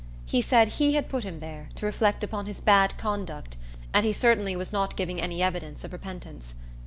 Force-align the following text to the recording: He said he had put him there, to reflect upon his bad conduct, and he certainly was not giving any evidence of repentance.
He 0.25 0.41
said 0.41 0.67
he 0.67 0.93
had 0.95 1.09
put 1.09 1.23
him 1.23 1.41
there, 1.41 1.69
to 1.75 1.85
reflect 1.85 2.23
upon 2.23 2.47
his 2.47 2.59
bad 2.59 2.97
conduct, 2.97 3.55
and 3.93 4.03
he 4.03 4.13
certainly 4.13 4.55
was 4.55 4.73
not 4.73 4.95
giving 4.95 5.21
any 5.21 5.43
evidence 5.43 5.83
of 5.83 5.93
repentance. 5.93 6.55